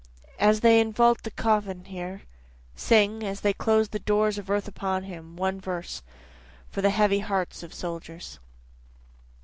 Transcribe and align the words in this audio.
As 0.39 0.61
they 0.61 0.79
invault 0.83 1.21
the 1.21 1.29
coffin 1.29 1.85
there, 1.87 2.23
Sing 2.75 3.23
as 3.23 3.41
they 3.41 3.53
close 3.53 3.89
the 3.89 3.99
doors 3.99 4.39
of 4.39 4.49
earth 4.49 4.67
upon 4.67 5.03
him 5.03 5.35
one 5.35 5.61
verse, 5.61 6.01
For 6.71 6.81
the 6.81 6.89
heavy 6.89 7.19
hearts 7.19 7.61
of 7.61 7.71
soldiers. 7.71 8.39